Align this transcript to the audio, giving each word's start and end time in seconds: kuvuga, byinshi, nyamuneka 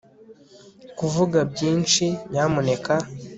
kuvuga, 0.97 1.39
byinshi, 1.51 2.05
nyamuneka 2.31 2.93